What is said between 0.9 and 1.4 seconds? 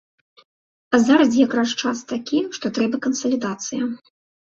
А зараз